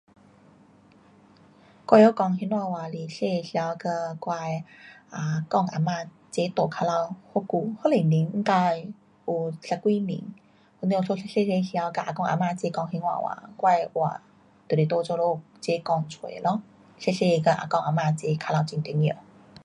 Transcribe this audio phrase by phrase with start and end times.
[1.87, 2.97] 我会晓讲兴华话是
[3.43, 4.63] 小的时头跟我的
[5.11, 8.11] 啊公啊嫲齐住靠牢好久，好多年。
[8.33, 8.79] 应该
[9.27, 10.17] 有十几年。
[10.79, 14.23] 因此讲小小时头跟啊公啊嫲齐讲兴华话，我的兴华话
[14.67, 16.63] 就是在这里跟齐讲出来的咯。
[16.97, 19.15] 小小个跟啊公啊嫲齐靠牢很重要。